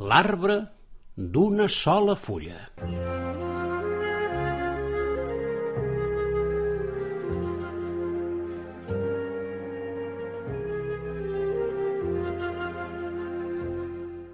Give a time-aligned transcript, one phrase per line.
[0.00, 0.54] L'arbre
[1.14, 2.56] d'una sola fulla.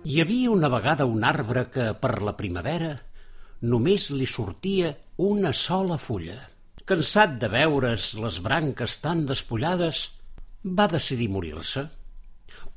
[0.04, 2.94] Hi havia una vegada un arbre que, per la primavera,
[3.66, 6.38] només li sortia una sola fulla.
[6.86, 10.06] Cansat de veure's les branques tan despullades,
[10.62, 11.88] va decidir morir-se.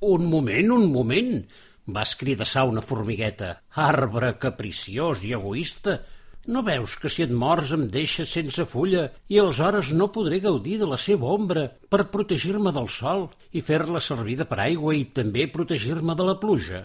[0.01, 1.45] Un moment, un moment,
[1.87, 3.55] va escridassar una formigueta.
[3.75, 5.99] Arbre capriciós i egoista,
[6.47, 10.79] no veus que si et mors em deixes sense fulla i aleshores no podré gaudir
[10.81, 15.45] de la seva ombra per protegir-me del sol i fer-la servir de paraigua i també
[15.47, 16.81] protegir-me de la pluja?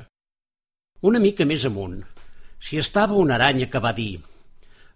[1.01, 2.03] Una mica més amunt,
[2.61, 4.21] si estava una aranya que va dir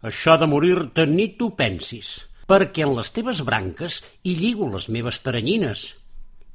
[0.05, 2.13] «Això de morir-te ni tu pensis,
[2.49, 5.83] perquè en les teves branques hi lligo les meves taranyines,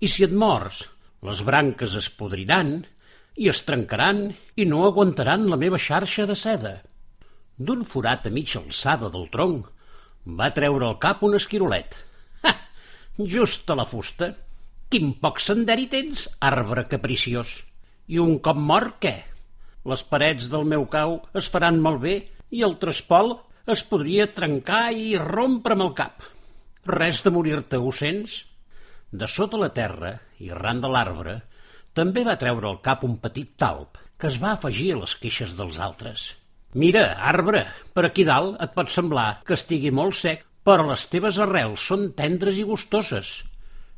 [0.02, 0.84] i si et mors,
[1.26, 2.84] les branques es podriran
[3.36, 6.76] i es trencaran i no aguantaran la meva xarxa de seda».
[7.56, 9.70] D'un forat a mitja alçada del tronc
[10.40, 11.96] va treure al cap un esquirolet.
[12.44, 12.52] Ha!
[13.36, 14.34] Just a la fusta!
[14.92, 17.62] Quin poc senderi tens, arbre capriciós!
[18.12, 19.16] I un cop mort, què?
[19.88, 22.18] Les parets del meu cau es faran malbé
[22.52, 23.38] i el trespol
[23.72, 26.26] es podria trencar i rompre'm el cap.
[26.86, 28.44] Res de morir-te, ho sents?
[29.16, 30.12] De sota la terra,
[30.44, 31.40] i ran de l'arbre,
[31.98, 35.56] també va treure al cap un petit talp que es va afegir a les queixes
[35.58, 36.26] dels altres.
[36.76, 37.66] Mira, arbre,
[37.96, 42.10] per aquí dalt et pot semblar que estigui molt sec, però les teves arrels són
[42.18, 43.38] tendres i gustoses.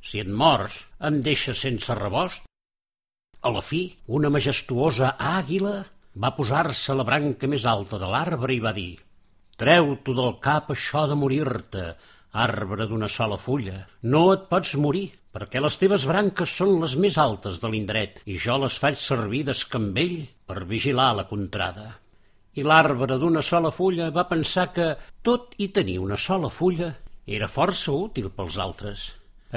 [0.01, 2.45] Si et mors, em deixes sense rebost
[3.47, 3.81] a la fi,
[4.19, 5.75] una majestuosa àguila
[6.23, 8.91] va posar-se a la branca més alta de l'arbre i va dir
[9.57, 11.85] «Treu-t'ho del cap això de morir-te,
[12.47, 13.79] arbre d'una sola fulla.
[14.03, 18.37] No et pots morir, perquè les teves branques són les més altes de l'indret i
[18.41, 21.87] jo les faig servir d'escambell per vigilar la contrada».
[22.57, 24.87] I l'arbre d'una sola fulla va pensar que
[25.21, 26.89] tot i tenir una sola fulla
[27.37, 29.03] era força útil pels altres.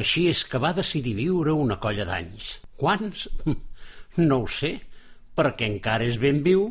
[0.02, 2.58] Així és que va decidir viure una colla d'anys.
[2.76, 3.28] Quants?
[4.18, 4.72] No ho sé,
[5.38, 6.64] perquè encara és ben viu.